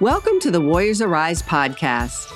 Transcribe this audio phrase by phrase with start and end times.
[0.00, 2.32] Welcome to the Warriors Arise podcast.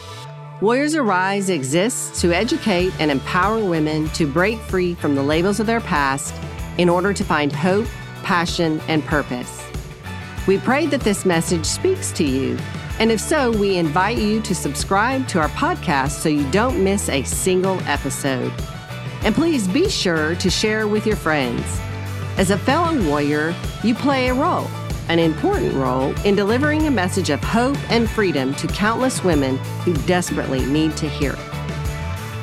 [0.61, 5.67] Warriors Arise exists to educate and empower women to break free from the labels of
[5.67, 6.35] their past
[6.77, 7.87] in order to find hope,
[8.23, 9.65] passion, and purpose.
[10.47, 12.59] We pray that this message speaks to you.
[12.99, 17.09] And if so, we invite you to subscribe to our podcast so you don't miss
[17.09, 18.53] a single episode.
[19.23, 21.65] And please be sure to share with your friends.
[22.37, 24.69] As a fellow warrior, you play a role,
[25.09, 29.93] an important role, in delivering a message of hope and freedom to countless women who
[30.07, 31.39] desperately need to hear it.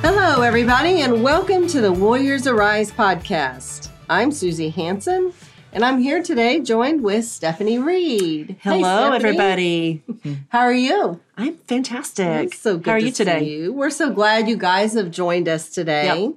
[0.03, 3.89] Hello, everybody, and welcome to the Warriors Arise podcast.
[4.09, 5.33] I'm Susie Hanson,
[5.73, 8.57] and I'm here today joined with Stephanie Reed.
[8.61, 10.01] Hello, hey, Stephanie.
[10.01, 10.03] everybody.
[10.49, 11.19] How are you?
[11.37, 12.25] I'm fantastic.
[12.51, 13.39] It's so good How are to you today?
[13.39, 13.73] see you.
[13.73, 16.25] We're so glad you guys have joined us today.
[16.25, 16.33] Yep.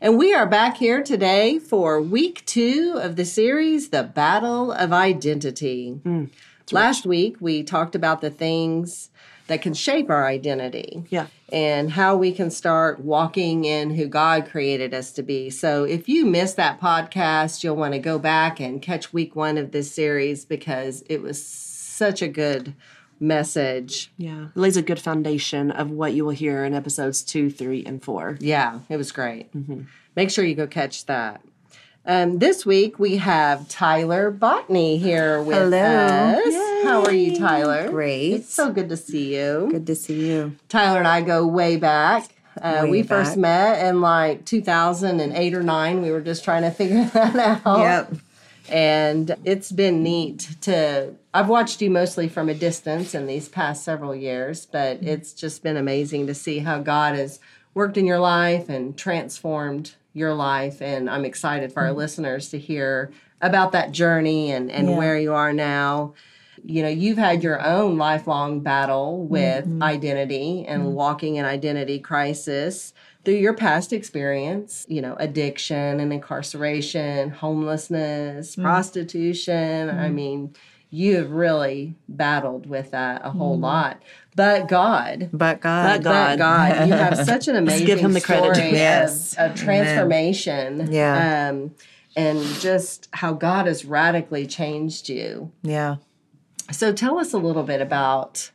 [0.00, 4.92] And we are back here today for week two of the series, The Battle of
[4.92, 6.00] Identity.
[6.04, 6.30] Mm,
[6.70, 9.08] Last week, we talked about the things
[9.46, 11.28] that can shape our identity Yeah.
[11.50, 15.48] and how we can start walking in who God created us to be.
[15.48, 19.56] So, if you missed that podcast, you'll want to go back and catch week one
[19.56, 22.74] of this series because it was such a good
[23.20, 24.10] message.
[24.16, 24.46] Yeah.
[24.46, 28.02] It lays a good foundation of what you will hear in episodes two, three, and
[28.02, 28.36] four.
[28.40, 29.48] Yeah, it was great.
[30.16, 31.40] Make sure you go catch that.
[32.06, 35.78] Um, this week we have Tyler Botany here with Hello.
[35.78, 36.84] us.
[36.84, 37.90] How are you, Tyler?
[37.90, 38.32] Great.
[38.32, 39.68] It's so good to see you.
[39.70, 40.56] Good to see you.
[40.68, 42.30] Tyler and I go way back.
[42.60, 46.02] Uh, Way we first met in like 2008 or 9.
[46.02, 47.78] We were just trying to figure that out.
[47.80, 48.12] Yep.
[48.70, 51.14] And it's been neat to.
[51.32, 55.08] I've watched you mostly from a distance in these past several years, but mm-hmm.
[55.08, 57.40] it's just been amazing to see how God has
[57.74, 60.82] worked in your life and transformed your life.
[60.82, 61.98] And I'm excited for our mm-hmm.
[61.98, 64.96] listeners to hear about that journey and, and Yeah.
[64.96, 66.14] where you are now.
[66.64, 69.82] You know, you've had your own lifelong battle with mm-hmm.
[69.82, 72.92] identity and walking in identity crisis
[73.28, 78.62] through your past experience, you know, addiction and incarceration, homelessness, mm-hmm.
[78.62, 79.90] prostitution.
[79.90, 80.14] I mm-hmm.
[80.14, 80.54] mean,
[80.88, 83.64] you have really battled with that a whole mm-hmm.
[83.64, 84.02] lot.
[84.34, 85.98] But God, But God.
[85.98, 86.38] But God.
[86.38, 88.54] God, you have such an amazing give him the credit.
[88.54, 89.34] story Yes.
[89.34, 90.90] of, of transformation.
[90.90, 91.50] Yeah.
[91.50, 91.74] Um,
[92.16, 95.52] and just how God has radically changed you.
[95.62, 95.96] Yeah.
[96.72, 98.52] So tell us a little bit about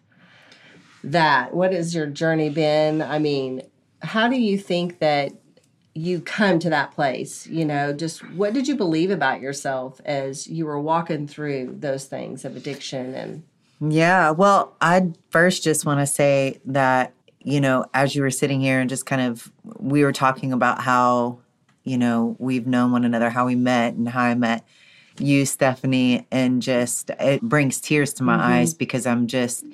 [1.04, 1.54] that.
[1.54, 3.04] What has your journey been?
[3.04, 3.62] I mean,
[4.04, 5.34] how do you think that
[5.96, 7.48] you come to that place?
[7.48, 12.06] You know, just what did you believe about yourself as you were walking through those
[12.06, 13.44] things of addiction and
[13.80, 14.32] Yeah.
[14.32, 18.80] Well, I first just want to say that, you know, as you were sitting here
[18.80, 21.40] and just kind of, we were talking about how,
[21.84, 24.66] you know, we've known one another, how we met and how I met
[25.20, 28.52] you, Stephanie, and just it brings tears to my mm-hmm.
[28.52, 29.66] eyes because I'm just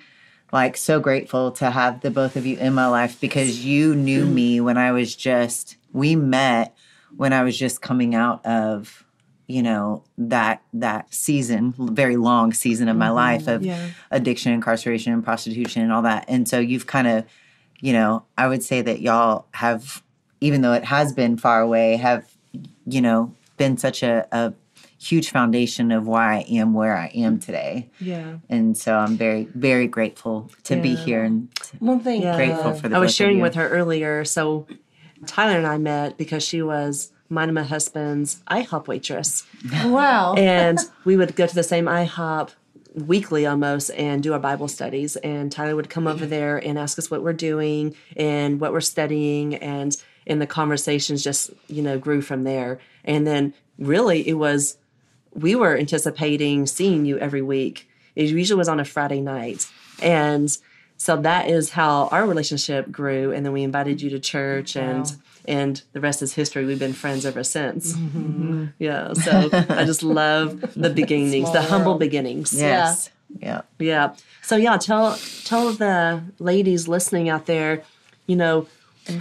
[0.51, 4.25] like so grateful to have the both of you in my life because you knew
[4.25, 4.33] mm.
[4.33, 6.75] me when I was just, we met
[7.15, 9.05] when I was just coming out of
[9.47, 13.49] you know that that season very long season of my life mm-hmm.
[13.55, 13.89] of Yeah.
[14.11, 16.25] addiction incarceration and prostitution and all that.
[16.27, 17.25] And so you've kind of
[17.81, 20.03] you know i would say that y'all have
[20.41, 22.29] even though it has been far away have
[22.85, 24.53] you know been such a, a
[25.01, 27.45] huge foundation of why i am where i am mm.
[27.45, 28.37] today Yeah.
[28.49, 31.47] and so i'm very very grateful to be here and
[31.79, 32.35] well thank Yeah.
[32.35, 33.43] grateful for the I both was of sharing you.
[33.43, 34.25] with her earlier.
[34.25, 34.67] So
[35.25, 39.45] Tyler and I met because she was mine and my husband's IHOP waitress.
[39.85, 40.33] Wow.
[40.35, 42.49] and we would go to the same IHOP
[42.95, 45.15] weekly almost and do our Bible studies.
[45.17, 48.81] And Tyler would come over there and ask us what we're doing and what we're
[48.81, 49.55] studying.
[49.55, 49.95] And
[50.27, 52.79] and the conversations just, you know, grew from there.
[53.03, 54.77] And then really it was
[55.41, 57.89] we were anticipating seeing you every week.
[58.15, 59.67] It usually was on a Friday night.
[60.01, 60.55] And
[60.97, 63.31] so that is how our relationship grew.
[63.31, 65.05] And then we invited you to church and
[65.45, 66.65] and the rest is history.
[66.65, 67.93] We've been friends ever since.
[67.93, 68.65] Mm-hmm.
[68.77, 69.13] Yeah.
[69.13, 71.99] So I just love the beginnings, the Small humble world.
[72.01, 72.53] beginnings.
[72.53, 73.09] yes
[73.39, 74.15] yeah Yeah.
[74.41, 77.83] So yeah, tell tell the ladies listening out there,
[78.27, 78.67] you know,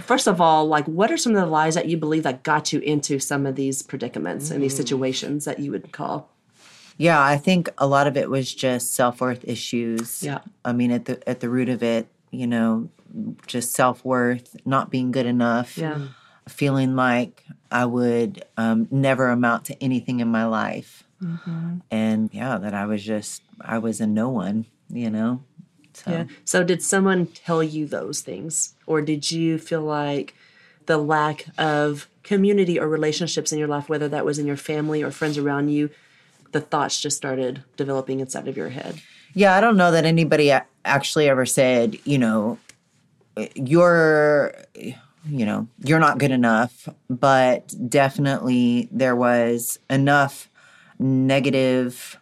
[0.03, 2.71] first of all, like what are some of the lies that you believe that got
[2.73, 6.29] you into some of these predicaments and these situations that you would call?
[6.97, 10.21] Yeah, I think a lot of it was just self worth issues.
[10.21, 10.39] Yeah.
[10.65, 12.89] I mean, at the at the root of it, you know,
[13.47, 15.77] just self worth, not being good enough.
[15.77, 16.07] Yeah.
[16.49, 21.03] Feeling like I would um, never amount to anything in my life,
[21.91, 24.65] and yeah, that I was just I was a no one.
[24.89, 25.43] You know.
[26.03, 26.25] So Yeah.
[26.45, 30.33] So did someone tell you those things or did you feel like
[30.85, 35.03] the lack of community or relationships in your life whether that was in your family
[35.03, 35.89] or friends around you
[36.51, 39.01] the thoughts just started developing inside of your head?
[39.33, 40.51] Yeah, I don't know that anybody
[40.85, 42.57] actually ever said, you know,
[43.55, 50.49] you're, you know, you're not good enough, but definitely there was enough
[50.97, 52.18] negative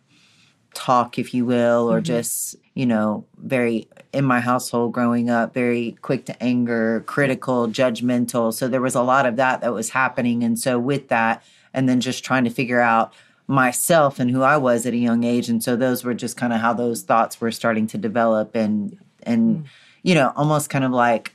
[0.77, 2.03] talk, if you will, or mm-hmm.
[2.03, 8.53] just, you know, very in my household growing up, very quick to anger, critical, judgmental.
[8.53, 10.44] So there was a lot of that that was happening.
[10.44, 11.44] And so with that,
[11.74, 13.13] and then just trying to figure out
[13.47, 15.50] myself and who I was at a young age.
[15.50, 18.97] And so those were just kind of how those thoughts were starting to develop and
[19.23, 19.65] and mm.
[20.03, 21.33] you know, almost kind of like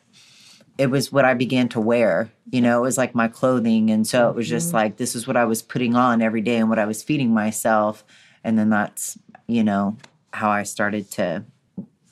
[0.79, 2.31] it was what I began to wear.
[2.51, 3.91] You know, it was like my clothing.
[3.91, 4.77] And so it was just mm-hmm.
[4.77, 7.35] like this is what I was putting on every day and what I was feeding
[7.35, 8.05] myself.
[8.45, 9.19] And then that's,
[9.53, 9.97] you know,
[10.33, 11.45] how I started to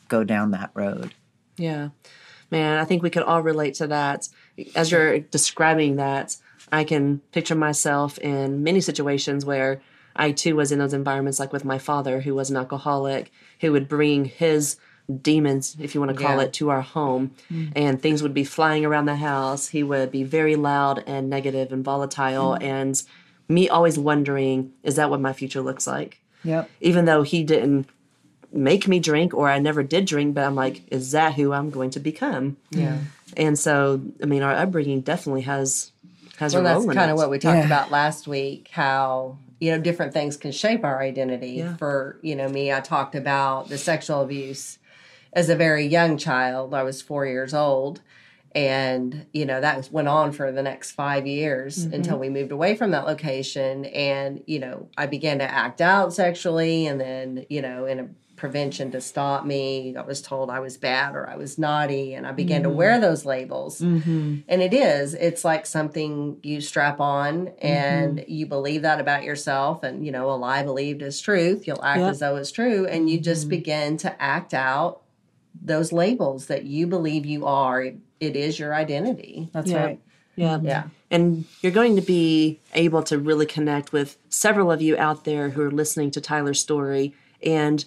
[0.09, 1.15] go down that road.
[1.57, 1.91] Yeah.
[2.51, 4.29] Man, I think we could all relate to that.
[4.75, 6.37] As you're describing that,
[6.73, 9.81] I can picture myself in many situations where
[10.17, 13.73] I too was in those environments, like with my father, who was an alcoholic, who
[13.73, 14.77] would bring his
[15.23, 16.45] demons, if you want to call Yeah.
[16.45, 17.73] it, to our home, mm.
[17.75, 19.69] and things would be flying around the house.
[19.69, 22.63] He would be very loud and negative and volatile, mm.
[22.63, 23.03] and
[23.49, 26.21] me always wondering, is that what my future looks like?
[26.45, 26.71] Yep.
[26.81, 27.89] even though he didn't
[28.53, 31.71] make me drink or I never did drink, but I'm like, is that who I'm
[31.71, 32.57] going to become?
[32.71, 32.99] Yeah.
[33.37, 35.93] And so, I mean, our upbringing definitely has
[36.39, 37.67] has Well, a that's role in kind of what we talked Yeah.
[37.67, 38.69] about last week.
[38.73, 41.53] How you know different things can shape our identity.
[41.59, 41.77] Yeah.
[41.77, 44.79] For you know me, I talked about the sexual abuse
[45.33, 46.73] as a very young child.
[46.75, 48.01] I was four years old,
[48.53, 51.95] and you know that was- went on for the next five years mm-hmm.
[51.95, 53.85] until we moved away from that location.
[53.87, 58.09] And you know, I began to act out sexually, and then you know, in a
[58.41, 62.27] prevention to stop me, I was told I was bad or I was naughty, and
[62.27, 62.79] I began to mm-hmm.
[62.79, 63.83] wear those labels.
[63.83, 64.39] Mm-hmm.
[64.49, 69.83] And it is, it's like something you strap on and you believe that about yourself.
[69.83, 71.67] And, you know, a lie believed is truth.
[71.67, 72.11] You'll act Yep.
[72.11, 72.87] as though it's true.
[72.87, 75.03] And you just begin to act out
[75.61, 77.89] those labels that you believe you are.
[78.21, 79.49] It is your identity.
[79.53, 79.85] That's Yeah.
[79.85, 80.01] right.
[80.37, 80.59] yeah.
[80.63, 80.83] Yeah.
[81.11, 85.51] And you're going to be able to really connect with several of you out there
[85.51, 87.15] who are listening to Tyler's story.
[87.45, 87.85] And,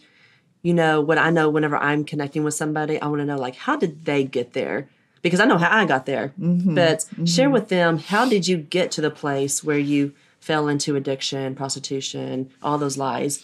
[0.62, 3.56] you know, what I know whenever I'm connecting with somebody, I want to know, like,
[3.56, 4.90] how did they get there?
[5.22, 6.34] Because I know how I got there.
[6.40, 6.76] Mm-hmm.
[6.76, 7.26] But mm-hmm.
[7.26, 11.56] share with them, how did you get to the place where you fell into addiction,
[11.56, 13.42] prostitution, all those lies?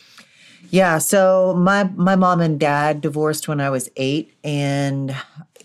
[0.71, 5.15] Yeah, so my my mom and dad divorced when I was 8 and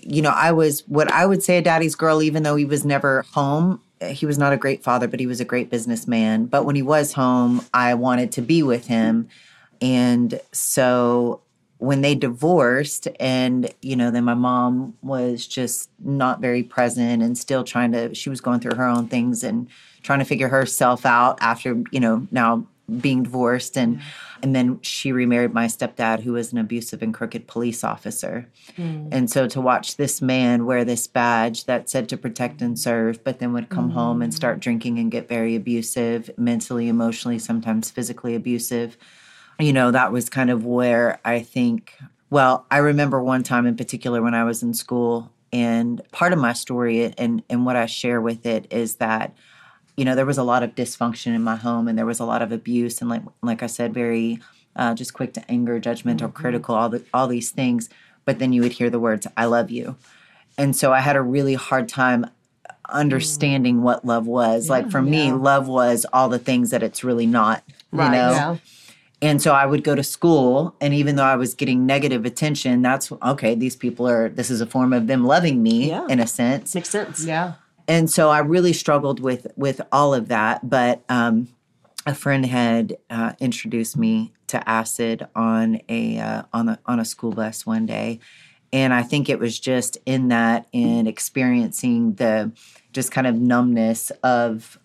[0.07, 2.85] you know, I was what I would say a daddy's girl even though he was
[2.85, 3.81] never home.
[4.01, 6.47] Eh, he was not a great father, but he was a great businessman.
[6.47, 9.29] But when he was home, I wanted to be with him.
[9.81, 11.41] And so
[11.79, 17.37] when they divorced and you know then my mom was just not very present and
[17.37, 19.69] still trying to she was going through her own things and
[20.03, 22.65] trying to figure herself out after you know now
[23.01, 24.01] being divorced and
[24.43, 28.47] and then she remarried my stepdad who was an abusive and crooked police officer.
[28.77, 29.09] Hmm.
[29.11, 33.25] And so to watch this man wear this badge that said to protect and serve
[33.25, 34.61] but then would come home and start mm.
[34.61, 38.99] drinking and get very abusive mentally emotionally sometimes physically abusive
[39.61, 41.97] you know, that was kind of where I think,
[42.31, 46.39] well, I remember one time in particular when I was in school, and part of
[46.39, 49.35] my story and, and what I share with it is that,
[49.97, 52.25] you know, there was a lot of dysfunction in my home and there was a
[52.25, 54.41] lot of abuse, and like like I said, very
[54.77, 57.89] uh, just quick to anger, judgmental, critical, all the all these things.
[58.25, 59.97] But then you would hear the words "I love you,"
[60.59, 62.27] and so I had a really hard time
[62.89, 64.69] understanding what love was.
[64.69, 67.63] like for me, love was all the things that it's really not.
[67.93, 68.31] You know?
[68.31, 68.57] Yeah.
[69.23, 72.83] And so I would go to school, and even though I was getting negative attention,
[72.83, 76.07] that's okay, these people are, this is a form of them loving me Yeah.
[76.09, 76.75] in a sense.
[76.75, 77.25] Makes sense.
[77.25, 77.55] Yeah.
[77.87, 80.69] And so I really struggled with with all of that.
[80.69, 81.49] But um,
[82.07, 87.05] a friend had uh, introduced me to acid on a uh, on a on a
[87.05, 88.21] school bus one day,
[88.73, 92.53] and I think it was just in that in experiencing the
[92.93, 94.79] just kind of numbness of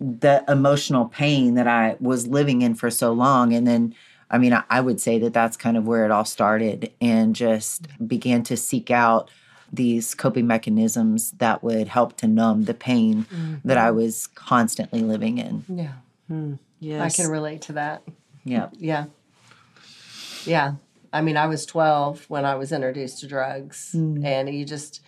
[0.00, 3.52] the emotional pain that I was living in for so long.
[3.52, 3.94] And then,
[4.30, 7.34] I mean, I, I would say that that's kind of where it all started and
[7.34, 9.30] just began to seek out
[9.72, 13.26] these coping mechanisms that would help to numb the pain
[13.64, 13.96] that I mm-hmm.
[13.96, 15.64] was constantly living in.
[15.68, 15.92] Yeah.
[16.28, 16.54] Hmm.
[16.80, 17.18] Yes.
[17.18, 18.02] I can relate to that.
[18.44, 18.68] Yeah.
[18.72, 19.06] Yeah.
[20.44, 20.74] Yeah.
[21.12, 24.24] I mean, I was 12 when I was introduced to drugs, mm.
[24.24, 25.00] and you just,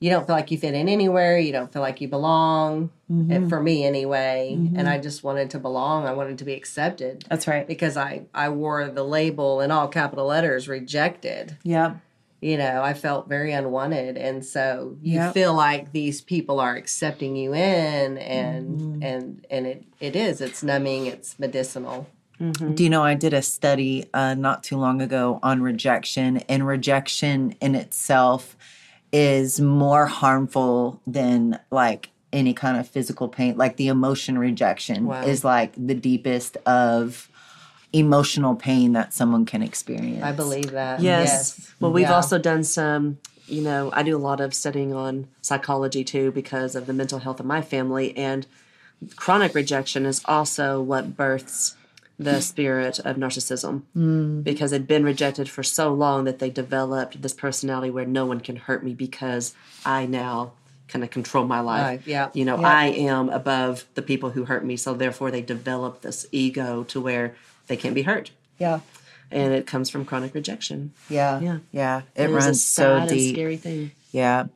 [0.00, 1.38] you don't feel like you fit in anywhere.
[1.38, 4.54] You don't feel like you belong, and for me anyway.
[4.54, 4.88] And mm-hmm.
[4.88, 6.06] I just wanted to belong.
[6.06, 7.66] I wanted to be accepted That's right.
[7.66, 11.56] because I, I wore the label in all capital letters rejected.
[11.62, 11.96] Yeah.
[12.40, 14.16] You know, I felt very unwanted.
[14.16, 15.34] And so you Yep.
[15.34, 20.40] feel like these people are accepting you in and and and it, it is.
[20.40, 22.06] It's numbing, it's medicinal.
[22.74, 26.66] Do you know I did a study uh, not too long ago on rejection, and
[26.66, 28.56] rejection in itself
[29.12, 33.56] is more harmful than like any kind of physical pain.
[33.58, 35.22] Like the emotion rejection Wow.
[35.22, 37.28] is like the deepest of
[37.92, 40.22] emotional pain that someone can experience.
[40.22, 41.00] I believe that.
[41.00, 41.72] Yes.
[41.80, 42.14] Well, we've Yeah.
[42.14, 46.74] also done some, you know, I do a lot of studying on psychology too because
[46.74, 48.16] of the mental health of my family.
[48.16, 48.46] And
[49.16, 51.76] chronic rejection is also what births
[52.18, 54.44] the spirit of narcissism mm.
[54.44, 58.40] because they'd been rejected for so long that they developed this personality where no one
[58.40, 59.54] can hurt me because
[59.86, 60.52] I now
[60.86, 61.82] kind of control my life.
[61.82, 62.28] Right, yeah.
[62.34, 62.68] You know, Yeah.
[62.68, 64.76] I am above the people who hurt me.
[64.76, 67.34] So therefore, they develop this ego to where
[67.70, 68.32] they can't be hurt.
[68.58, 68.80] yeah,
[69.30, 70.92] And it comes from chronic rejection.
[71.08, 71.58] yeah, Yeah.
[71.70, 72.02] yeah.
[72.16, 73.34] It, It runs so deep.
[73.36, 73.92] scary thing.
[74.10, 74.46] Yeah.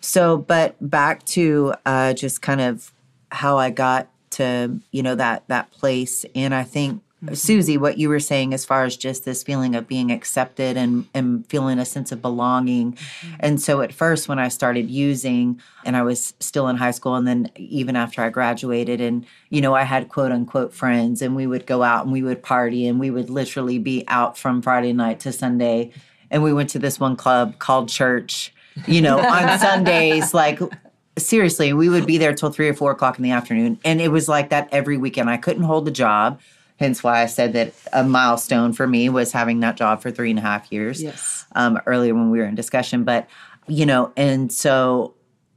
[0.00, 2.92] So, but back to uh, just kind of
[3.30, 7.02] how I got to you know that that place, and I think
[7.34, 11.06] Susie, what you were saying as far as just this feeling of being accepted and
[11.14, 13.34] and feeling a sense of belonging, mm-hmm.
[13.40, 17.14] and so at first when I started using, and I was still in high school,
[17.14, 21.36] and then even after I graduated, and you know I had quote unquote friends, and
[21.36, 24.62] we would go out and we would party, and we would literally be out from
[24.62, 25.92] Friday night to Sunday,
[26.30, 28.52] and we went to this one club called church
[28.86, 30.60] you know, on Sundays, like
[31.18, 33.78] seriously, we would be there till three or four o'clock in the afternoon.
[33.84, 35.30] And it was like that every weekend.
[35.30, 36.40] I couldn't hold the job.
[36.78, 40.30] Hence why I said that a milestone for me was having that job for three
[40.30, 41.02] and a half years.
[41.02, 41.46] Yes.
[41.54, 43.04] Um, earlier when we were in discussion.
[43.04, 43.28] But,
[43.66, 45.14] you know, and so,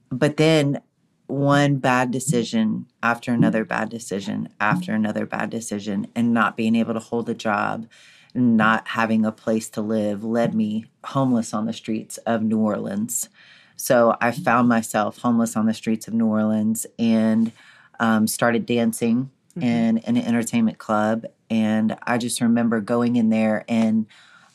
[0.10, 0.82] but then
[1.28, 6.94] one bad decision after another bad decision after another bad decision and not being able
[6.94, 7.86] to hold a job
[8.34, 13.30] not having a place to live led me homeless on the streets of New Orleans.
[13.76, 17.52] So I found myself homeless on the streets of New Orleans and
[18.00, 21.26] um, started dancing in an entertainment club.
[21.50, 24.06] And I just remember going in there and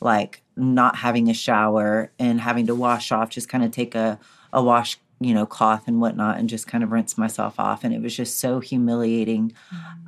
[0.01, 4.19] like not having a shower and having to wash off, just kind of take a,
[4.53, 7.83] a wash, you know, cloth and whatnot and just kind of rinse myself off.
[7.83, 9.53] And it was just so humiliating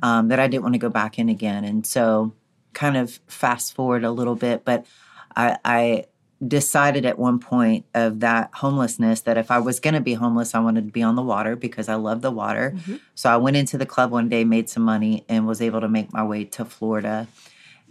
[0.02, 1.64] um, that I didn't want to go back in again.
[1.64, 2.34] And so,
[2.74, 4.86] kind of fast forward a little bit, but
[5.34, 6.04] I, I
[6.46, 10.54] decided at one point of that homelessness that if I was going to be homeless,
[10.54, 12.74] I wanted to be on the water because I love the water.
[12.76, 12.96] Mm-hmm.
[13.14, 15.88] So I went into the club one day, made some money, and was able to
[15.88, 17.26] make my way to Florida.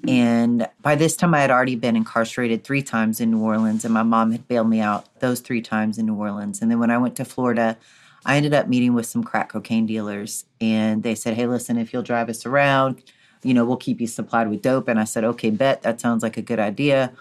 [0.08, 3.94] And by this time, I had already been incarcerated three times in New Orleans, and
[3.94, 6.62] my mom had bailed me out those three times in New Orleans.
[6.62, 7.78] And then when I went to Florida,
[8.26, 11.92] I ended up meeting with some crack cocaine dealers, and they said, Hey, listen, if
[11.92, 13.02] you'll drive us around,
[13.44, 14.88] you know, we'll keep you supplied with dope.
[14.88, 17.14] And I said, Okay, bet that sounds like a good idea.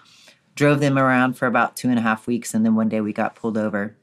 [0.57, 3.13] Drove them around for about two and a half weeks, and then one day we
[3.13, 3.95] got pulled over,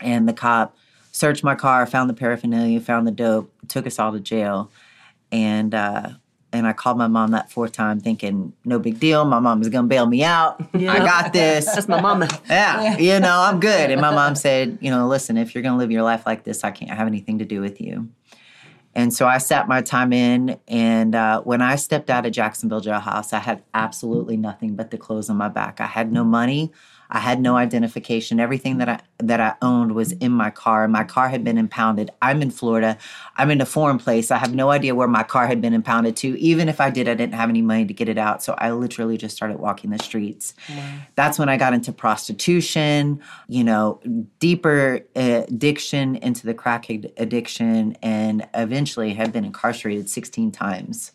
[0.00, 0.76] and the cop
[1.12, 4.68] searched my car, found the paraphernalia, found the dope, took us all to jail,
[5.30, 6.10] and uh,
[6.52, 9.24] and I called my mom that fourth time, thinking no big deal.
[9.26, 10.60] My mom was gonna bail me out.
[10.74, 11.66] I got this.
[11.66, 12.28] That's my mama.
[12.48, 13.92] yeah, you know, I'm good.
[13.92, 16.64] And my mom said, you know, listen, if you're to live your life like this,
[16.64, 18.08] I can't have anything to do with you.
[18.96, 20.58] And so I sat my time in.
[20.66, 24.96] And uh, when I stepped out of Jacksonville jailhouse, I had absolutely nothing but the
[24.96, 25.82] clothes on my back.
[25.82, 26.72] I had no money.
[27.10, 28.40] I had no identification.
[28.40, 30.86] Everything that I that I owned was in my car.
[30.88, 32.10] My car had been impounded.
[32.20, 32.98] I'm in Florida.
[33.36, 34.30] I'm in a foreign place.
[34.30, 36.38] I have no idea where my car had been impounded to.
[36.38, 38.42] Even if I did, I didn't have any money to get it out.
[38.42, 40.54] So I literally just started walking the streets.
[41.14, 44.00] That's when I got into prostitution, you know,
[44.38, 51.12] deeper uh, addiction into the crack addiction, and eventually have been incarcerated 16 times.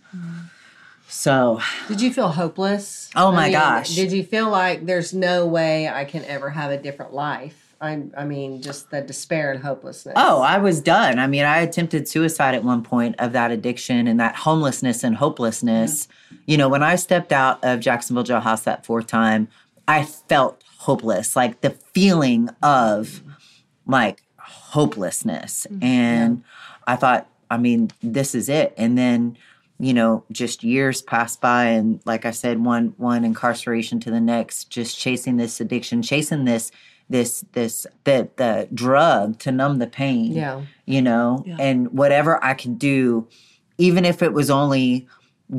[1.12, 3.10] So Did you feel hopeless?
[3.16, 3.94] Oh my gosh.
[3.96, 7.76] Did you feel like there's no way I can ever have a different life?
[7.82, 10.14] I, I mean, just the despair and hopelessness.
[10.16, 11.20] Oh, I was done.
[11.20, 15.16] I mean, I attempted suicide at one point of that addiction and that homelessness and
[15.16, 16.06] hopelessness.
[16.06, 16.36] Mm-hmm.
[16.46, 19.48] You know, when I stepped out of Jacksonville jailhouse that fourth time,
[19.88, 23.22] I felt hopeless, like the feeling of
[23.86, 25.68] like hopelessness.
[25.70, 25.84] Mm-hmm.
[25.84, 26.44] And
[26.86, 28.74] I thought, I mean, this is it.
[28.78, 29.38] And then,
[29.82, 34.22] you know, just years pass by and like I said, one one incarceration to the
[34.22, 36.72] next, just chasing this addiction, chasing this
[37.10, 40.34] this this the the drug to numb the pain.
[40.34, 40.62] Yeah.
[40.86, 43.28] You know, and whatever I could do,
[43.80, 45.08] even if it was only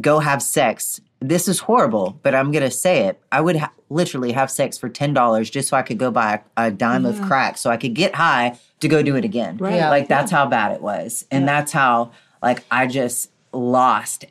[0.01, 1.01] go have sex.
[1.19, 3.21] This is horrible, but I'm gonna say it.
[3.33, 6.43] I would ha- literally have sex for ten dollars just so I could go buy
[6.57, 9.57] a, a dime of crack, so I could get high to go do it again.
[9.57, 9.75] Right.
[9.75, 9.91] Yeah.
[9.91, 14.25] Like that's how bad it was, and that's how like I just lost.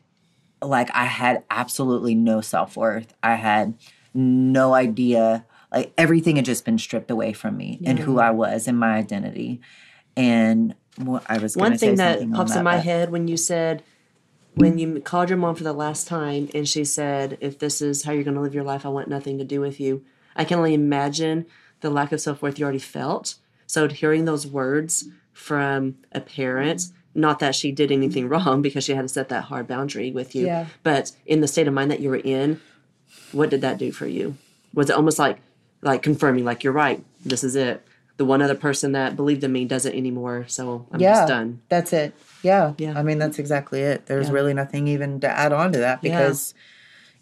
[0.62, 3.14] Like I had absolutely no self worth.
[3.24, 3.76] I had
[4.14, 5.46] no idea.
[5.72, 8.96] Like everything had just been stripped away from me and who I was and my
[8.96, 9.62] identity.
[10.18, 13.38] And what I was One thing say that pops in my but- head when you
[13.38, 13.84] said
[14.56, 18.04] when you called your mom for the last time and she said, if this is
[18.04, 20.04] how you're going to live your life, I want nothing to do with you.
[20.36, 21.46] I can only imagine
[21.80, 23.36] the lack of self worth you already felt.
[23.66, 26.84] So hearing those words from a parent,
[27.14, 28.34] not that she did anything mm-hmm.
[28.48, 30.68] wrong because she had to set that hard boundary with you, Yeah.
[30.84, 32.60] but in the state of mind that you were in,
[33.32, 34.38] what did that do for you?
[34.74, 35.40] Was it almost like
[35.82, 37.86] like confirming, like you're right, this is it.
[38.18, 41.62] The one other person that believed in me doesn't anymore, so I'm yeah, just done.
[41.70, 42.14] That's it.
[42.44, 42.74] Yeah.
[42.78, 42.94] Yeah.
[42.98, 44.06] I mean, that's exactly it.
[44.06, 44.34] There's Yeah.
[44.34, 46.20] really nothing even to add on to that Yeah.
[46.20, 46.54] because,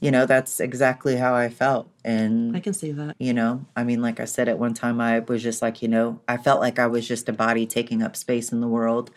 [0.01, 1.89] you know, that's exactly how I felt.
[2.03, 3.15] And I can see that.
[3.17, 5.88] you know i mean like i said at one time i was just like you
[5.88, 9.12] know i felt like i was just a body taking up space in the world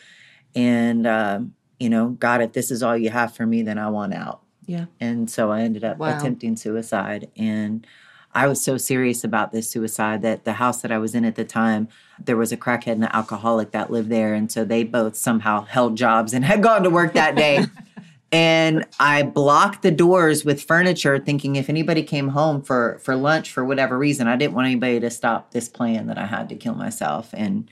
[0.55, 3.89] and um, you know god if this is all you have for me then i
[3.89, 4.87] want out Yeah.
[5.01, 6.17] and so i ended up Wow.
[6.17, 7.87] attempting suicide and
[8.35, 11.35] i was so serious about this suicide that the house that i was in at
[11.37, 11.89] the time
[12.23, 15.63] there was a crackhead and an alcoholic that lived there and so they both somehow
[15.65, 17.65] held jobs and had gone to work that day
[18.33, 23.51] and I blocked the doors with furniture, thinking if anybody came home for for lunch
[23.53, 26.55] for whatever reason, I didn't want anybody to stop this plan that I had to
[26.57, 27.29] kill myself.
[27.35, 27.71] And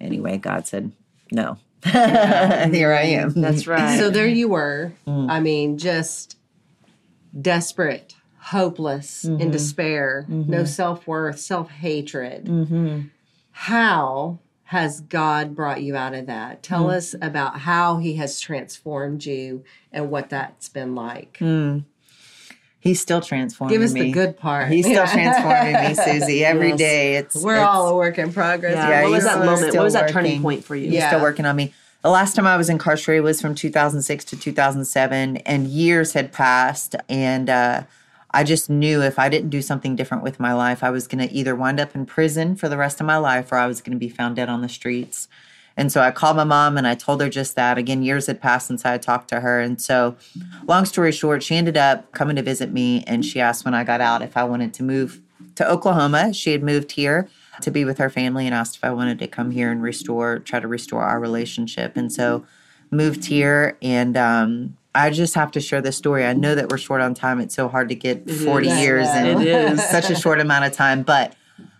[0.00, 0.92] anyway, God said
[1.32, 1.56] no.
[2.72, 3.32] here I am.
[3.34, 3.98] That's right.
[3.98, 4.92] So there you were.
[5.06, 5.30] Mm.
[5.30, 6.36] I mean, just
[7.38, 9.40] desperate, hopeless, Mm-hmm.
[9.40, 12.46] in despair, no self worth, self hatred.
[12.46, 13.00] Mm-hmm.
[13.50, 16.62] How has God brought you out of that?
[16.62, 16.94] Tell Mm.
[16.94, 19.62] us about how He has transformed you
[19.92, 21.38] and what that's been like.
[22.84, 23.74] He's still transforming me.
[23.78, 24.02] Give us me.
[24.02, 24.68] the good part.
[24.68, 26.44] He's still transforming me, Susie.
[26.44, 26.78] Every Yes.
[26.78, 28.74] day, it's We're it's- all a work in progress.
[28.76, 29.74] Yeah, Yeah, what was that moment?
[29.74, 30.42] What was that turning working.
[30.42, 30.84] point for you?
[30.84, 31.08] He's Yeah.
[31.08, 31.72] still working on me.
[32.02, 36.94] The last time I was incarcerated was from 2006 to 2007, and years had passed.
[37.08, 37.84] And uh,
[38.30, 41.26] I just knew if I didn't do something different with my life, I was going
[41.26, 43.80] to either wind up in prison for the rest of my life or I was
[43.80, 45.26] going to be found dead on the streets.
[45.76, 47.78] And so I called my mom and I told her just that.
[47.78, 49.60] Again, years had passed since I had talked to her.
[49.60, 50.16] And so,
[50.66, 53.82] long story short, she ended up coming to visit me and she asked when I
[53.84, 55.20] got out if I wanted to move
[55.56, 56.32] to Oklahoma.
[56.32, 57.28] She had moved here
[57.60, 60.38] to be with her family and asked if I wanted to come here and restore,
[60.38, 61.96] try to restore our relationship.
[61.96, 62.46] And so,
[62.90, 66.24] moved here and um, I just have to share this story.
[66.24, 67.40] I know that we're short on time.
[67.40, 68.78] It's so hard to get 40 is.
[68.78, 69.40] years I in.
[69.40, 69.90] It is.
[69.90, 71.02] such a short amount of time.
[71.02, 71.34] But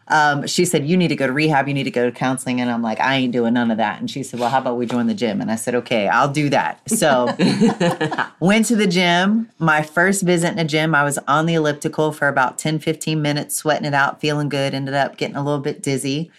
[0.09, 2.61] um, she said, You need to go to rehab, you need to go to counseling.
[2.61, 4.01] And I'm like, I ain't doing none of that.
[4.01, 5.41] And she said, Well, how about we join the gym?
[5.41, 6.89] And I said, Okay, I'll do that.
[6.91, 7.27] So
[8.41, 9.51] went to the gym.
[9.59, 13.21] My first visit in a gym, I was on the elliptical for about 10, 15
[13.21, 16.31] minutes, sweating it out, feeling good, ended up getting a little bit dizzy.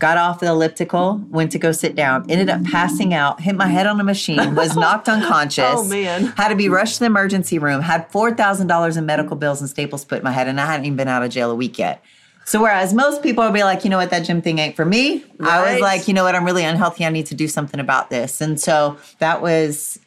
[0.00, 3.68] Got off the elliptical, went to go sit down, ended up passing out, hit my
[3.68, 5.64] head on a machine, was knocked unconscious.
[5.64, 6.24] Oh, man.
[6.36, 10.04] Had to be rushed to the emergency room, had $4,000 in medical bills and staples
[10.04, 12.02] put in my head, and I hadn't even been out of jail a week yet.
[12.44, 14.84] So whereas most people would be like, you know what, that gym thing ain't for
[14.84, 17.04] me, I was like, you know what, I'm really unhealthy.
[17.04, 18.40] I need to do something about this.
[18.40, 19.98] And so that was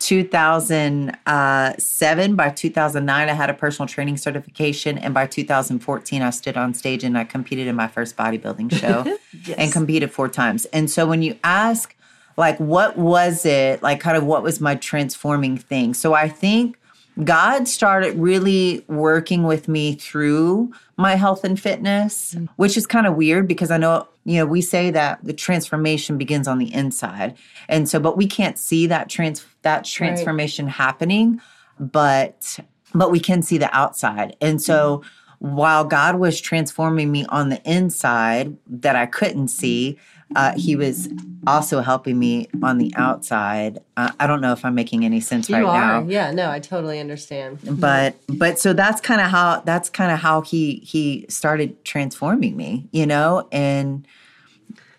[0.00, 2.36] 2007.
[2.36, 7.04] By 2009, I had a personal training certification, and by 2014, I stood on stage
[7.04, 9.16] and I competed in my first bodybuilding show
[9.56, 10.64] and competed four times.
[10.66, 11.94] And so when you ask,
[12.36, 13.80] like, what was it?
[13.82, 15.94] Like, kind of what was my transforming thing?
[15.94, 16.76] So I think
[17.22, 22.48] God started really working with me through my health and fitness, mm.
[22.56, 26.18] which is kind of weird because I know, you know, we say that the transformation
[26.18, 27.36] begins on the inside.
[27.68, 31.40] And so but we can't see that trans that transformation happening,
[31.78, 32.58] but
[32.94, 34.36] but we can see the outside.
[34.40, 35.56] And so mm-hmm.
[35.56, 39.46] while God was transforming me on the inside that I couldn't mm-hmm.
[39.46, 39.98] see,
[40.36, 41.08] uh, he was
[41.46, 43.78] also helping me on the outside.
[43.96, 46.02] Uh, I don't know if I'm making any sense You right are.
[46.02, 47.58] now Yeah, no, I totally understand.
[47.80, 52.56] but but so that's kind of how that's kind of how he he started transforming
[52.56, 54.06] me you know and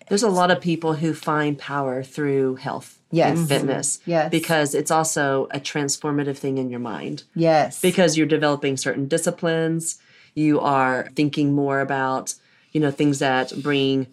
[0.08, 3.38] There's a lot of people who find power through health Yes.
[3.38, 4.00] and fitness.
[4.04, 4.30] Yes.
[4.32, 7.22] Because it's also a transformative thing in your mind.
[7.34, 9.98] yes Because you're developing certain disciplines,
[10.34, 12.34] you are thinking more about,
[12.72, 14.06] you know, things that bring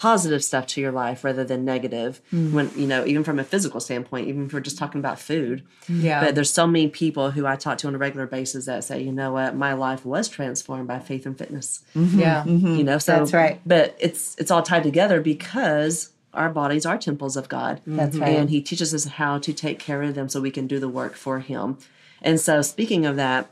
[0.00, 2.22] positive stuff to your life rather than negative.
[2.32, 2.52] Mm.
[2.52, 5.62] When, you know, even from a physical standpoint, even if we're just talking about food.
[5.90, 6.24] Yeah.
[6.24, 9.02] But there's so many people who I talk to on a regular basis that say,
[9.02, 12.18] you know what, my life was transformed by faith and fitness mm-hmm.
[12.18, 12.44] yeah.
[12.44, 12.76] Mm-hmm.
[12.76, 13.60] you know so That's right.
[13.66, 18.30] but it's it's all tied together because our bodies are temples of god That's right.
[18.30, 18.40] Mm-hmm.
[18.40, 20.88] and he teaches us how to take care of them so we can do the
[20.88, 21.76] work for him
[22.22, 23.50] and so speaking of that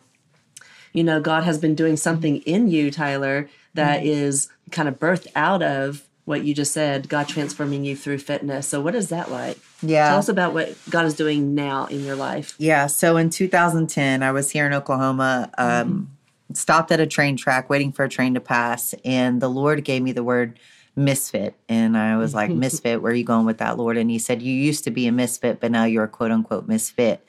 [0.93, 4.09] you know god has been doing something in you tyler that Mm-hmm.
[4.09, 8.69] is kind of birthed out of what you just said god transforming you through fitness.
[8.69, 9.59] So what is that like?
[9.81, 10.11] Yeah.
[10.11, 12.55] tell us about what god is doing now in your life.
[12.59, 16.11] Yeah so in 2010 i was here in oklahoma um
[16.53, 20.03] stopped at a train track waiting for a train to pass and the lord gave
[20.03, 20.59] me the word
[20.95, 21.55] misfit.
[21.69, 23.97] And i was like misfit where are you going with that lord?
[23.97, 26.69] And he said you used to be a misfit but now you're a quote unquote
[26.69, 27.25] misfit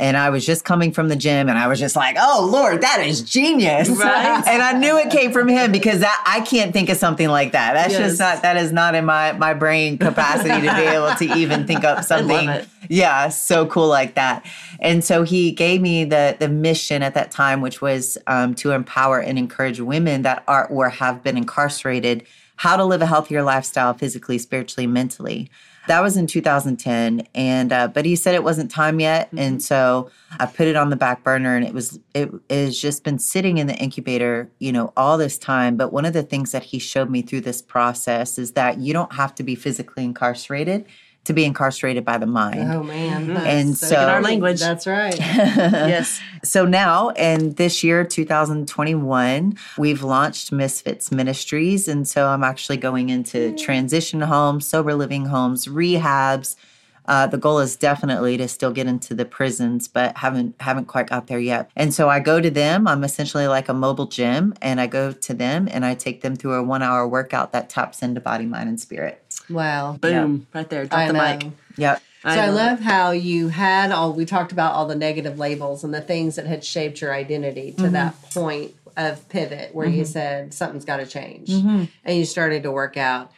[0.00, 2.82] And I was just coming from the gym and I was just like, oh Lord,
[2.82, 3.88] that is genius.
[3.88, 4.42] Right.
[4.46, 7.52] and I knew it came from him because that I can't think of something like
[7.52, 7.74] that.
[7.74, 8.10] That's Yes.
[8.10, 11.66] just not that is not in my my brain capacity to be able to even
[11.66, 12.48] think up something.
[12.88, 14.46] Yeah, so cool like that.
[14.80, 18.70] And so he gave me the the mission at that time, which was um, to
[18.72, 22.24] empower and encourage women that are or have been incarcerated
[22.56, 25.48] how to live a healthier lifestyle physically, spiritually, mentally.
[25.88, 30.10] That was in 2010, and uh, but he said it wasn't time yet, and so
[30.38, 33.56] I put it on the back burner, and it was it has just been sitting
[33.56, 35.76] in the incubator, you know, all this time.
[35.76, 38.92] But one of the things that he showed me through this process is that you
[38.92, 40.84] don't have to be physically incarcerated
[41.28, 42.72] to be incarcerated by the mind.
[42.72, 43.36] Oh man.
[43.36, 44.60] And That's so- In our language.
[44.60, 45.14] That's right.
[45.18, 46.20] yes.
[46.42, 51.86] So now, and this year, 2021, we've launched Misfits Ministries.
[51.86, 56.56] And so I'm actually going into transition homes, sober living homes, rehabs.
[57.04, 61.08] Uh, the goal is definitely to still get into the prisons, but haven't haven't quite
[61.08, 61.70] got there yet.
[61.74, 62.86] And so I go to them.
[62.86, 66.36] I'm essentially like a mobile gym, and I go to them and I take them
[66.36, 69.24] through a one hour workout that taps into body, mind, and spirit.
[69.50, 69.98] Wow.
[70.00, 70.46] Boom.
[70.54, 70.86] Right there.
[70.86, 71.36] Drop I the know.
[71.36, 71.52] mic.
[71.76, 72.02] Yep.
[72.22, 75.94] So I, love how you had all we talked about all the negative labels and
[75.94, 77.92] the things that had shaped your identity to mm-hmm.
[77.92, 80.12] that point of pivot where you mm-hmm.
[80.12, 81.84] said something's got to change mm-hmm.
[82.04, 83.30] and you started to work out.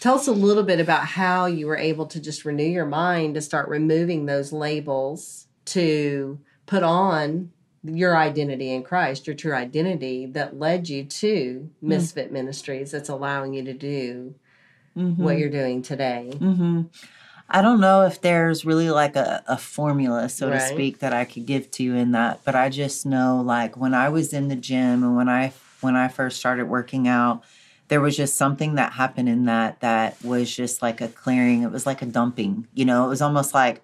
[0.00, 3.36] Tell us a little bit about how you were able to just renew your mind
[3.36, 7.52] to start removing those labels to put on
[7.84, 11.88] your identity in Christ, your true identity that led you to mm.
[11.88, 14.34] Misfit Ministries that's allowing you to do
[14.94, 15.38] what mm-hmm.
[15.38, 16.30] you're doing today.
[16.32, 16.82] Mm-hmm.
[17.48, 21.24] I don't know if there's really like a, a formula, so to speak, that I
[21.24, 22.40] could give to you in that.
[22.44, 25.94] But I just know like when I was in the gym and when I when
[25.94, 27.44] I first started working out,
[27.88, 31.62] there was just something that happened in that that was just like a clearing.
[31.62, 32.66] It was like a dumping.
[32.72, 33.82] You know, it was almost like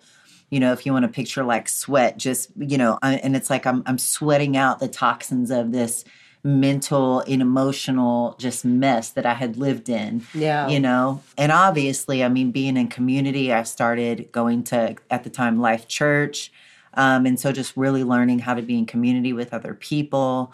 [0.49, 3.51] you know, if you want to picture like sweat, just you know, I- and it's
[3.51, 6.05] like I'm I'm sweating out the toxins of this
[6.42, 10.68] mental and emotional just mess that I had lived in Yeah.
[10.68, 15.31] you know and obviously i mean being in community i started going to at the
[15.31, 16.50] time life church
[16.94, 20.53] um, and so just really learning how to be in community with other people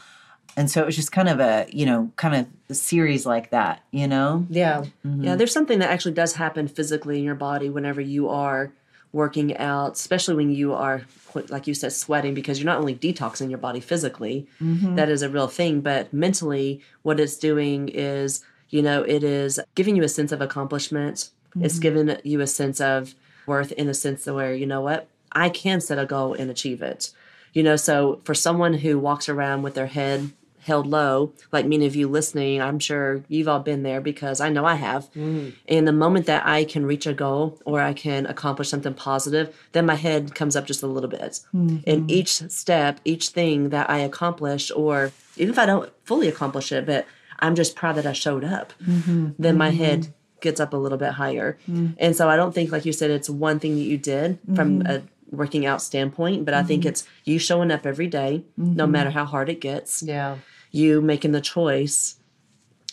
[0.56, 3.50] and so it was just kind of a you know kind of a series like
[3.50, 4.84] that you know Yeah.
[5.04, 8.72] Yeah, there's something that actually does happen physically in your body whenever you are
[9.12, 11.02] working out, especially when you are,
[11.48, 14.94] like you said, sweating, because you're not only detoxing your body physically, mm-hmm.
[14.96, 19.60] that is a real thing, but mentally, what it's doing is, you know, it is
[19.74, 21.30] giving you a sense of accomplishment.
[21.60, 21.82] It's mm-hmm.
[21.82, 23.14] giving you a sense of
[23.46, 26.50] worth in a sense of where, you know what, I can set a goal and
[26.50, 27.12] achieve it.
[27.52, 30.30] You know, so for someone who walks around with their head
[30.66, 34.48] held low, like many of you listening, I'm sure you've all been there because I
[34.48, 35.08] know I have.
[35.14, 35.54] Mm.
[35.68, 39.56] And the moment that I can reach a goal or I can accomplish something positive,
[39.72, 41.40] then my head comes up just a little bit.
[41.52, 42.10] And mm-hmm.
[42.10, 46.84] each step, each thing that I accomplish, or even if I don't fully accomplish it,
[46.84, 47.06] but
[47.38, 49.30] I'm just proud that I showed up, mm-hmm.
[49.38, 50.40] then my head mm-hmm.
[50.40, 51.58] gets up a little bit higher.
[51.70, 51.94] Mm.
[51.98, 54.82] And so I don't think, like you said, it's one thing that you did from
[54.84, 59.10] a working out standpoint, but I think it's you showing up every day, no matter
[59.10, 60.02] how hard it gets.
[60.02, 60.38] Yeah.
[60.76, 62.16] You making the choice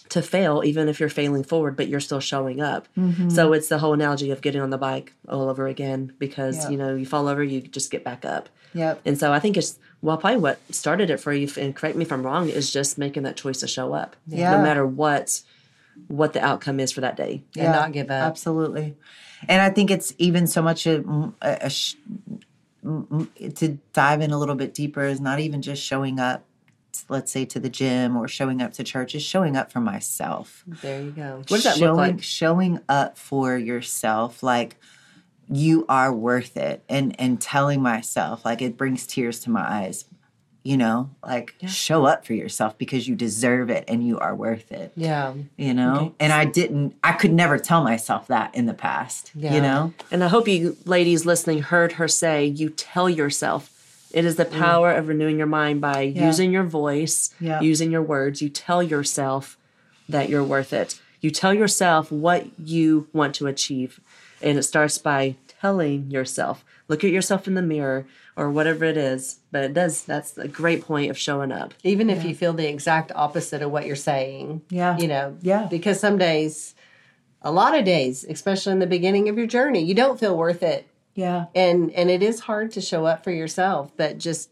[0.09, 3.53] to fail even if you're failing forward but you're still showing up so mm-hmm.
[3.53, 6.69] it's the whole analogy of getting on the bike all over again because Yeah.
[6.71, 9.57] you know you fall over you just get back up yep and so i think
[9.57, 12.71] it's well probably what started it for you and correct me if i'm wrong is
[12.71, 14.55] just making that choice to show up Yeah.
[14.57, 15.41] no matter what
[16.07, 18.23] what the outcome is for that day And not give up.
[18.31, 18.95] absolutely
[19.47, 20.97] and i think it's even so much a,
[21.41, 21.95] a- a sh-
[22.83, 26.43] to dive in a little bit deeper is not even just showing up
[27.09, 30.63] let's say to the gym or showing up to church is showing up for myself
[30.67, 31.37] There you go.
[31.37, 32.23] What does that showing, look like?
[32.23, 34.77] Showing up for yourself, like
[35.49, 40.05] you are worth it, and and telling myself, like it brings tears to my eyes.
[40.65, 44.71] You know, like show up for yourself because you deserve it and you are worth
[44.71, 44.93] it.
[44.95, 45.33] Yeah.
[45.57, 46.95] You know, and I didn't.
[47.03, 49.31] I could never tell myself that in the past.
[49.35, 49.55] Yeah.
[49.55, 53.71] You know, And I hope you ladies listening heard her say, you tell yourself.
[54.13, 54.59] It is the mm.
[54.59, 57.61] power of renewing your mind by using your voice, Yeah.
[57.61, 58.41] using your words.
[58.41, 59.57] You tell yourself
[60.07, 60.99] that you're worth it.
[61.19, 63.99] You tell yourself what you want to achieve.
[64.41, 66.63] And it starts by telling yourself.
[66.87, 69.39] Look at yourself in the mirror or whatever it is.
[69.51, 71.73] But it does, that's a great point of showing up.
[71.83, 74.61] Even if you feel the exact opposite of what you're saying.
[74.69, 74.97] Yeah.
[74.97, 75.67] You know, Yeah.
[75.69, 76.75] Because some days,
[77.41, 80.61] a lot of days, especially in the beginning of your journey, you don't feel worth
[80.61, 80.87] it.
[81.15, 84.51] Yeah, And and it is hard to show up for yourself, but just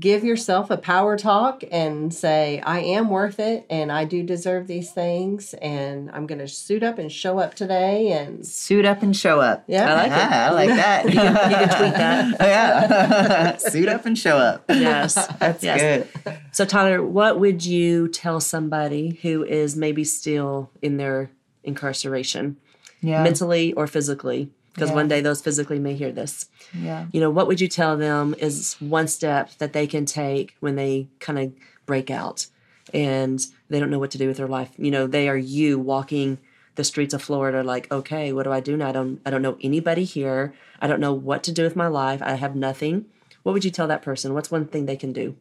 [0.00, 4.68] give yourself a power talk and say, I am worth it and I do deserve
[4.68, 9.02] these things and I'm going to suit up and show up today and Suit up
[9.02, 9.64] and show up.
[9.66, 9.92] Yeah.
[9.92, 10.12] I like it.
[10.12, 11.04] I like that.
[11.06, 12.36] you, can, you can tweet that.
[12.40, 13.56] yeah.
[13.56, 14.66] Suit up and show up.
[14.68, 15.14] Yes.
[15.40, 16.06] That's Yes.
[16.24, 16.38] good.
[16.52, 21.28] So, Tyler, what would you tell somebody who is maybe still in their
[21.64, 22.56] incarceration,
[23.00, 23.24] Yeah.
[23.24, 24.50] mentally or physically?
[24.78, 24.96] Because Yeah.
[24.96, 26.46] one day those physically may hear this.
[26.72, 27.06] yeah.
[27.12, 30.76] You know, what would you tell them is one step that they can take when
[30.76, 31.52] they kind of
[31.86, 32.46] break out
[32.94, 34.70] and they don't know what to do with their life?
[34.76, 36.38] You know, they are you walking
[36.76, 38.88] the streets of Florida like, okay, what do I do now?
[38.88, 40.54] I don't I don't know anybody here.
[40.80, 42.22] I don't know what to do with my life.
[42.22, 43.06] I have nothing.
[43.42, 44.34] What would you tell that person?
[44.34, 45.36] What's one thing they can do?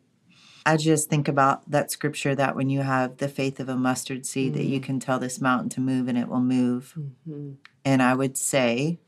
[0.66, 4.26] I just think about that scripture that when you have the faith of a mustard
[4.26, 4.84] seed, that you mm.
[4.84, 6.94] can tell this mountain to move and it will move.
[6.98, 7.52] Mm-hmm.
[7.86, 9.00] And I would say,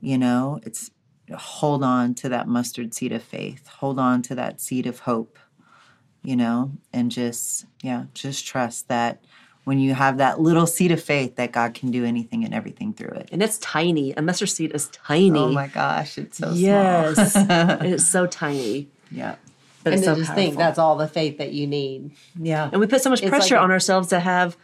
[0.00, 0.90] you know, it's
[1.36, 5.38] hold on to that mustard seed of faith, hold on to that seed of hope,
[6.22, 9.24] you know, and just, yeah, just trust that
[9.64, 12.92] when you have that little seed of faith, that God can do anything and everything
[12.92, 13.28] through it.
[13.32, 14.12] And it's tiny.
[14.12, 15.40] A mustard seed is tiny.
[15.40, 17.32] Oh my gosh, it's so yes.
[17.32, 17.46] small.
[17.82, 18.88] it's so tiny.
[19.10, 19.34] yeah.
[19.82, 20.44] But and it's to so just powerful.
[20.44, 22.12] think that's all the faith that you need.
[22.40, 22.68] Yeah.
[22.70, 24.56] and we put so much It's pressure like a- on ourselves to have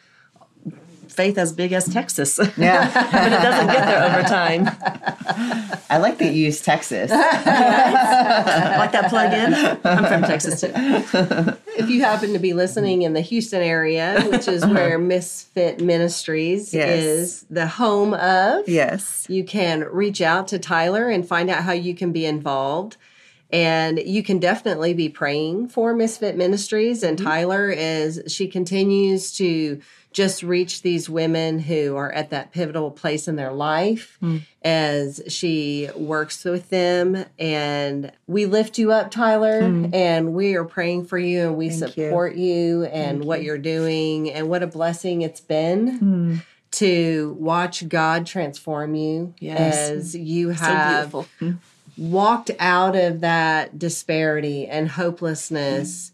[1.12, 2.38] faith as big as Texas.
[2.57, 2.90] Yeah.
[3.12, 4.68] but it doesn't get there over time.
[5.90, 7.11] I like that you use Texas.
[7.11, 9.55] like that plug in.
[9.85, 10.72] I'm from Texas too.
[11.77, 14.75] If you happen to be listening in the Houston area, which is uh-huh.
[14.75, 17.03] where Misfit Ministries Yes.
[17.03, 19.27] is the home of, yes.
[19.29, 22.96] you can reach out to Tyler and find out how you can be involved.
[23.52, 27.02] And you can definitely be praying for Misfit Ministries.
[27.02, 27.26] And mm-hmm.
[27.26, 29.80] Tyler is, she continues to
[30.12, 34.42] just reach these women who are at that pivotal place in their life mm.
[34.62, 37.24] as she works with them.
[37.38, 39.94] And we lift you up, Tyler, mm.
[39.94, 44.30] and we are praying for you and we Thank support you, and what you're doing.
[44.30, 46.42] And what a blessing it's been mm.
[46.72, 49.90] to watch God transform you Yes.
[49.90, 51.56] as you So have beautiful.
[51.96, 56.12] Walked out of that disparity and hopelessness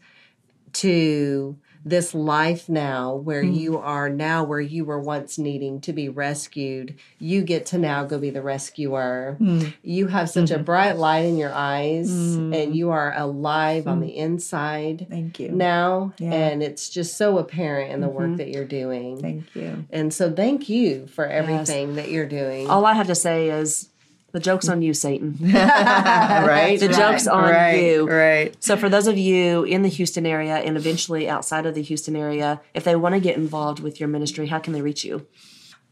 [0.72, 3.52] to this life now where hmm.
[3.52, 6.96] you are now where you were once needing to be rescued.
[7.18, 9.36] You get to now go be the rescuer.
[9.38, 9.68] Hmm.
[9.82, 10.64] You have such a mm-hmm.
[10.64, 12.52] bright light in your eyes hmm.
[12.52, 15.50] and you are alive on the inside Thank you.
[15.50, 16.32] now Yeah.
[16.32, 18.36] and it's just so apparent in the work mm-hmm.
[18.36, 19.20] that you're doing.
[19.20, 19.86] Thank you.
[19.90, 22.68] and so thank you for everything that you're doing.
[22.68, 23.88] All I have to say is
[24.32, 25.38] the joke's on you, Satan.
[25.40, 26.76] right?
[26.78, 28.06] The joke's on right, you.
[28.06, 28.62] Right.
[28.62, 32.14] So, for those of you in the Houston area and eventually outside of the Houston
[32.14, 35.26] area, if they want to get involved with your ministry, how can they reach you?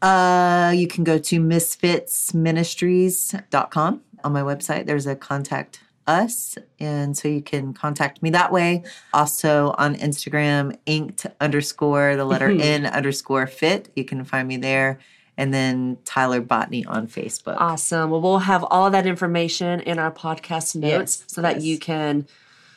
[0.01, 4.85] Uh, you can go to misfitsministries.com on my website.
[4.85, 8.83] There's a contact us, and so you can contact me that way.
[9.13, 13.89] Also on Instagram, inked underscore the letter N underscore fit.
[13.95, 14.99] You can find me there.
[15.37, 17.57] And then Tyler Botany on Facebook.
[17.59, 18.09] Awesome.
[18.09, 21.63] Well, we'll have all that information in our podcast notes Yes, so that yes.
[21.63, 22.27] you can,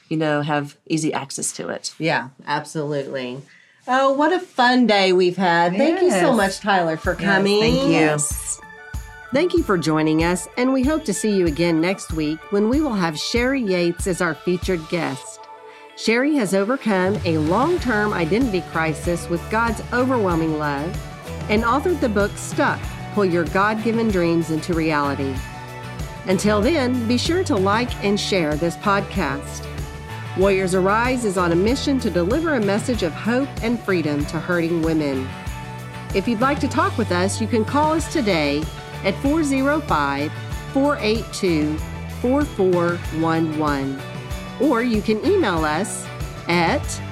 [0.08, 1.94] you know, have easy access to it.
[1.98, 3.40] Yeah, absolutely.
[3.88, 5.74] Oh, what a fun day we've had.
[5.74, 7.60] Thank you so much, Tyler, for coming.
[7.60, 8.18] thank you.
[9.32, 12.68] Thank you for joining us, and we hope to see you again next week when
[12.68, 15.38] we will have Sherry Yates as our featured guest.
[15.96, 20.96] Sherry has overcome a long term identity crisis with God's overwhelming love
[21.50, 22.80] and authored the book Stuck
[23.12, 25.34] Pull Your God Given Dreams into Reality.
[26.26, 29.66] Until then, be sure to like and share this podcast.
[30.38, 34.38] Warriors Arise is on a mission to deliver a message of hope and freedom to
[34.38, 35.28] hurting women.
[36.14, 38.62] If you'd like to talk with us, you can call us today
[39.04, 40.32] at 405
[40.72, 41.76] 482
[42.20, 44.00] 4411.
[44.60, 46.06] Or you can email us
[46.46, 47.02] at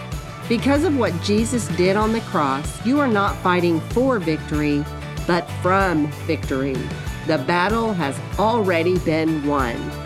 [0.49, 4.83] because of what Jesus did on the cross, you are not fighting for victory,
[5.25, 6.75] but from victory.
[7.27, 10.00] The battle has already been won.